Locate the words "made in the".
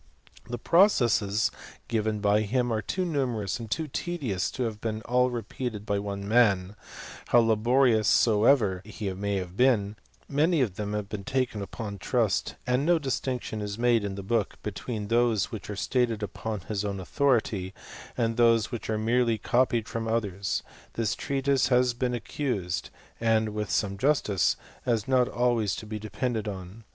13.77-14.23